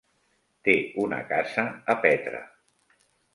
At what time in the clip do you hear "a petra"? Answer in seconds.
1.95-2.41